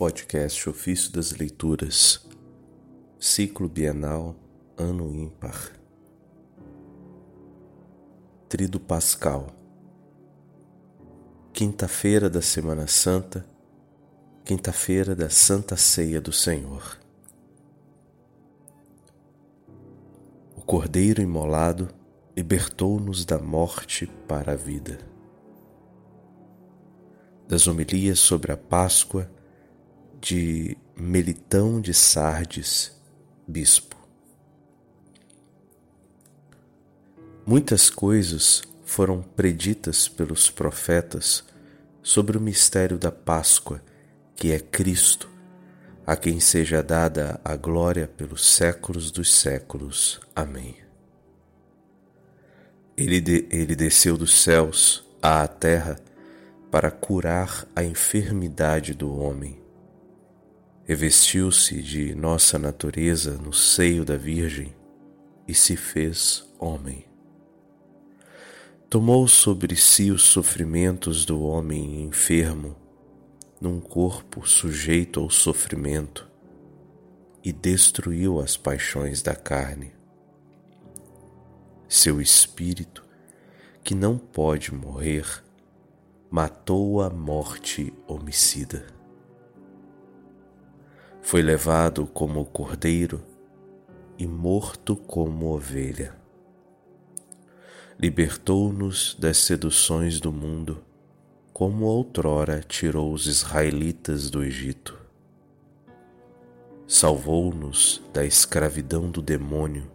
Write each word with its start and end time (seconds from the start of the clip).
Podcast 0.00 0.66
Ofício 0.66 1.12
das 1.12 1.32
Leituras, 1.32 2.26
Ciclo 3.18 3.68
Bienal, 3.68 4.34
Ano 4.74 5.14
Ímpar. 5.14 5.72
Trido 8.48 8.80
Pascal, 8.80 9.48
Quinta-feira 11.52 12.30
da 12.30 12.40
Semana 12.40 12.86
Santa, 12.86 13.44
Quinta-feira 14.42 15.14
da 15.14 15.28
Santa 15.28 15.76
Ceia 15.76 16.18
do 16.18 16.32
Senhor. 16.32 16.98
O 20.56 20.62
Cordeiro 20.62 21.20
imolado 21.20 21.90
libertou-nos 22.34 23.26
da 23.26 23.38
morte 23.38 24.06
para 24.26 24.52
a 24.52 24.56
vida. 24.56 24.98
Das 27.46 27.66
homilias 27.66 28.18
sobre 28.18 28.50
a 28.50 28.56
Páscoa, 28.56 29.30
de 30.20 30.76
Melitão 30.94 31.80
de 31.80 31.94
Sardes, 31.94 32.92
bispo. 33.48 33.96
Muitas 37.46 37.88
coisas 37.88 38.62
foram 38.84 39.22
preditas 39.22 40.08
pelos 40.08 40.50
profetas 40.50 41.42
sobre 42.02 42.36
o 42.36 42.40
mistério 42.40 42.98
da 42.98 43.10
Páscoa, 43.10 43.82
que 44.36 44.52
é 44.52 44.60
Cristo, 44.60 45.28
a 46.06 46.14
quem 46.14 46.38
seja 46.38 46.82
dada 46.82 47.40
a 47.42 47.56
glória 47.56 48.06
pelos 48.06 48.46
séculos 48.54 49.10
dos 49.10 49.34
séculos. 49.34 50.20
Amém. 50.36 50.76
Ele, 52.94 53.20
de, 53.20 53.48
ele 53.50 53.74
desceu 53.74 54.18
dos 54.18 54.42
céus 54.42 55.02
à 55.22 55.48
terra 55.48 55.98
para 56.70 56.90
curar 56.90 57.66
a 57.74 57.82
enfermidade 57.82 58.92
do 58.92 59.16
homem 59.18 59.59
revestiu-se 60.90 61.80
de 61.80 62.16
nossa 62.16 62.58
natureza 62.58 63.38
no 63.38 63.52
seio 63.52 64.04
da 64.04 64.16
Virgem 64.16 64.74
e 65.46 65.54
se 65.54 65.76
fez 65.76 66.44
homem. 66.58 67.06
Tomou 68.88 69.28
sobre 69.28 69.76
si 69.76 70.10
os 70.10 70.24
sofrimentos 70.24 71.24
do 71.24 71.44
homem 71.44 72.02
enfermo, 72.02 72.74
num 73.60 73.80
corpo 73.80 74.44
sujeito 74.44 75.20
ao 75.20 75.30
sofrimento, 75.30 76.28
e 77.44 77.52
destruiu 77.52 78.40
as 78.40 78.56
paixões 78.56 79.22
da 79.22 79.36
carne. 79.36 79.92
Seu 81.88 82.20
espírito, 82.20 83.04
que 83.84 83.94
não 83.94 84.18
pode 84.18 84.74
morrer, 84.74 85.24
matou 86.28 87.00
a 87.00 87.08
morte 87.08 87.94
homicida 88.08 88.98
foi 91.22 91.42
levado 91.42 92.06
como 92.06 92.44
cordeiro 92.44 93.22
e 94.18 94.26
morto 94.26 94.96
como 94.96 95.54
ovelha. 95.54 96.14
Libertou-nos 97.98 99.14
das 99.18 99.36
seduções 99.38 100.20
do 100.20 100.32
mundo, 100.32 100.82
como 101.52 101.84
outrora 101.84 102.60
tirou 102.60 103.12
os 103.12 103.26
israelitas 103.26 104.30
do 104.30 104.42
Egito. 104.42 104.98
Salvou-nos 106.88 108.02
da 108.12 108.24
escravidão 108.24 109.10
do 109.10 109.22
demônio, 109.22 109.90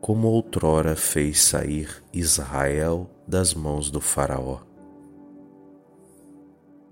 como 0.00 0.28
outrora 0.28 0.94
fez 0.94 1.40
sair 1.40 2.02
Israel 2.12 3.10
das 3.26 3.52
mãos 3.54 3.90
do 3.90 4.00
Faraó. 4.00 4.60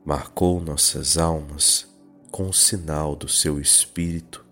Marcou 0.05 0.61
nossas 0.61 1.17
almas 1.17 1.96
com 2.37 2.51
o 2.51 2.53
sinal 2.53 3.17
do 3.17 3.27
seu 3.27 3.59
Espírito 3.59 4.45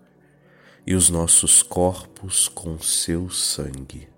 e 0.87 0.95
os 0.95 1.07
nossos 1.07 1.61
corpos 1.61 2.47
com 2.47 2.79
seu 2.79 3.29
sangue. 3.29 4.09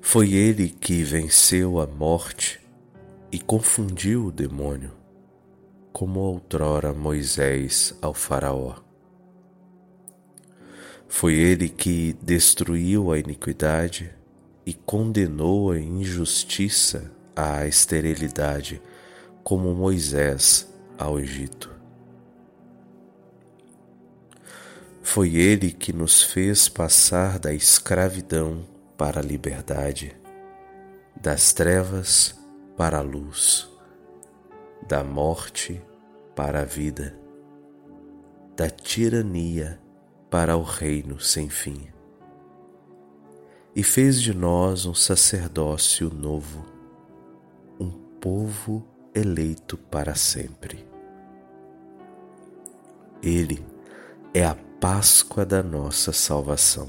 Foi 0.00 0.34
ele 0.34 0.68
que 0.68 1.02
venceu 1.02 1.80
a 1.80 1.86
morte 1.88 2.60
e 3.32 3.40
confundiu 3.40 4.26
o 4.26 4.30
demônio, 4.30 4.92
como 5.92 6.20
outrora 6.20 6.94
Moisés 6.94 7.92
ao 8.00 8.14
Faraó. 8.14 8.76
Foi 11.08 11.34
ele 11.34 11.68
que 11.68 12.16
destruiu 12.22 13.10
a 13.10 13.18
iniquidade 13.18 14.14
e 14.64 14.72
condenou 14.72 15.72
a 15.72 15.80
injustiça 15.80 17.10
à 17.34 17.66
esterilidade 17.66 18.80
como 19.48 19.72
Moisés 19.72 20.70
ao 20.98 21.18
Egito. 21.18 21.74
Foi 25.02 25.36
ele 25.36 25.72
que 25.72 25.90
nos 25.90 26.22
fez 26.22 26.68
passar 26.68 27.38
da 27.38 27.54
escravidão 27.54 28.66
para 28.94 29.20
a 29.20 29.22
liberdade, 29.22 30.14
das 31.16 31.54
trevas 31.54 32.38
para 32.76 32.98
a 32.98 33.00
luz, 33.00 33.66
da 34.86 35.02
morte 35.02 35.80
para 36.36 36.60
a 36.60 36.64
vida, 36.66 37.18
da 38.54 38.68
tirania 38.68 39.80
para 40.28 40.58
o 40.58 40.62
reino 40.62 41.18
sem 41.18 41.48
fim. 41.48 41.88
E 43.74 43.82
fez 43.82 44.20
de 44.20 44.34
nós 44.34 44.84
um 44.84 44.92
sacerdócio 44.92 46.10
novo, 46.10 46.66
um 47.80 47.90
povo 48.20 48.86
eleito 49.18 49.76
para 49.76 50.14
sempre. 50.14 50.86
Ele 53.22 53.64
é 54.32 54.44
a 54.44 54.56
Páscoa 54.80 55.44
da 55.44 55.60
nossa 55.60 56.12
salvação. 56.12 56.86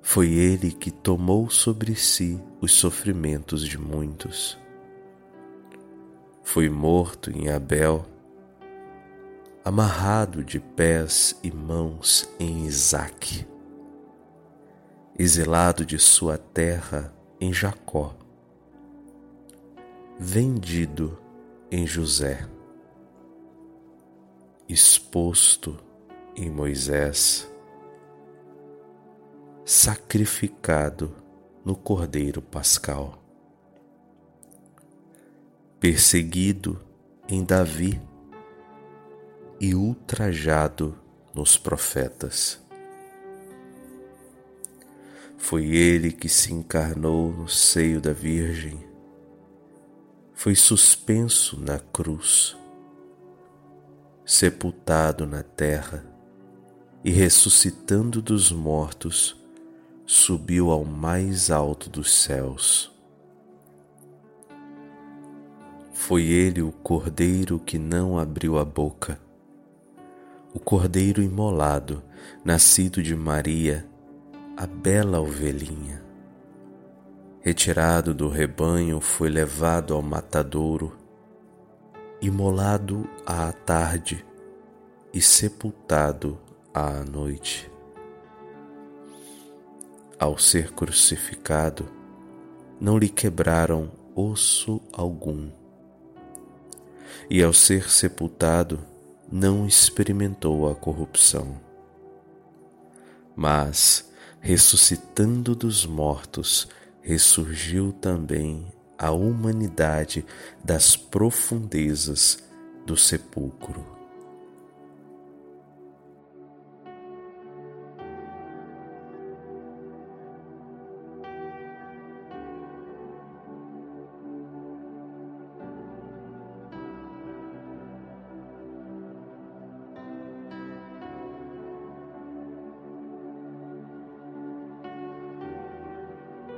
Foi 0.00 0.30
ele 0.30 0.72
que 0.72 0.90
tomou 0.90 1.50
sobre 1.50 1.94
si 1.94 2.40
os 2.62 2.72
sofrimentos 2.72 3.66
de 3.66 3.76
muitos. 3.76 4.58
Foi 6.42 6.70
morto 6.70 7.30
em 7.30 7.50
Abel, 7.50 8.06
amarrado 9.62 10.42
de 10.42 10.58
pés 10.58 11.38
e 11.42 11.50
mãos 11.50 12.26
em 12.40 12.64
Isaque, 12.64 13.46
exilado 15.18 15.84
de 15.84 15.98
sua 15.98 16.38
terra 16.38 17.12
em 17.38 17.52
Jacó 17.52 18.16
vendido 20.20 21.16
em 21.70 21.86
José, 21.86 22.48
exposto 24.68 25.78
em 26.34 26.50
Moisés, 26.50 27.48
sacrificado 29.64 31.14
no 31.64 31.76
Cordeiro 31.76 32.42
Pascal, 32.42 33.22
perseguido 35.78 36.80
em 37.28 37.44
Davi 37.44 38.02
e 39.60 39.72
ultrajado 39.72 40.98
nos 41.32 41.56
profetas. 41.56 42.60
Foi 45.36 45.66
ele 45.66 46.10
que 46.10 46.28
se 46.28 46.52
encarnou 46.52 47.30
no 47.32 47.48
seio 47.48 48.00
da 48.00 48.12
Virgem 48.12 48.87
foi 50.38 50.54
suspenso 50.54 51.60
na 51.60 51.80
cruz, 51.80 52.56
sepultado 54.24 55.26
na 55.26 55.42
terra 55.42 56.04
e 57.04 57.10
ressuscitando 57.10 58.22
dos 58.22 58.52
mortos, 58.52 59.36
subiu 60.06 60.70
ao 60.70 60.84
mais 60.84 61.50
alto 61.50 61.90
dos 61.90 62.14
céus. 62.14 62.88
Foi 65.92 66.22
ele 66.22 66.62
o 66.62 66.70
cordeiro 66.70 67.58
que 67.58 67.76
não 67.76 68.16
abriu 68.16 68.58
a 68.58 68.64
boca, 68.64 69.20
o 70.54 70.60
cordeiro 70.60 71.20
imolado, 71.20 72.00
nascido 72.44 73.02
de 73.02 73.16
Maria, 73.16 73.84
a 74.56 74.68
bela 74.68 75.18
ovelhinha 75.18 75.97
retirado 77.48 78.12
do 78.12 78.28
rebanho, 78.28 79.00
foi 79.00 79.30
levado 79.30 79.94
ao 79.94 80.02
matadouro, 80.02 80.94
imolado 82.20 83.08
à 83.24 83.50
tarde 83.50 84.22
e 85.14 85.22
sepultado 85.22 86.38
à 86.74 87.02
noite. 87.04 87.72
Ao 90.18 90.36
ser 90.36 90.72
crucificado, 90.72 91.90
não 92.78 92.98
lhe 92.98 93.08
quebraram 93.08 93.90
osso 94.14 94.78
algum, 94.92 95.48
e 97.30 97.42
ao 97.42 97.54
ser 97.54 97.88
sepultado, 97.88 98.78
não 99.32 99.66
experimentou 99.66 100.70
a 100.70 100.74
corrupção. 100.74 101.58
Mas, 103.34 104.12
ressuscitando 104.38 105.54
dos 105.54 105.86
mortos, 105.86 106.68
ressurgiu 107.08 107.90
também 107.90 108.66
a 108.98 109.10
humanidade 109.10 110.26
das 110.62 110.94
profundezas 110.94 112.38
do 112.84 112.98
sepulcro. 112.98 113.97